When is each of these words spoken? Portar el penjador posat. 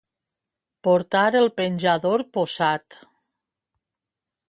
Portar 0.87 1.27
el 1.41 1.51
penjador 1.61 2.25
posat. 2.39 3.01